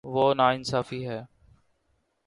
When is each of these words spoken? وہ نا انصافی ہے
وہ 0.03 0.33
نا 0.33 0.47
انصافی 0.49 1.01
ہے 1.07 1.19